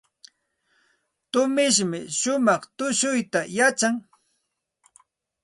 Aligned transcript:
Tumishmi 1.31 1.99
shumaq 2.19 2.63
tushuyta 2.77 3.39
yachan. 3.57 3.95